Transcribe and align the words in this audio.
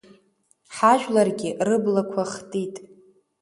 Ҳажәларгьы 0.75 1.49
рыблақәа 1.67 2.23
хтит. 2.31 2.75